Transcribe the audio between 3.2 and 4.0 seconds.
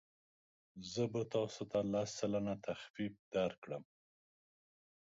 درکړم.